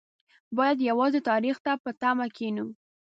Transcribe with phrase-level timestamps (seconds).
[0.57, 2.65] باید یوازې تاریخ ته په تمه کېنو.